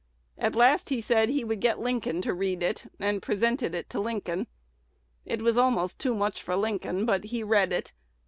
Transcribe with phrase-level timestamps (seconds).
[0.39, 3.99] At last he said he would get Lincoln to read it, and presented it to
[3.99, 4.47] Lincoln.
[5.27, 7.93] It was almost too much for Lincoln, but he read it.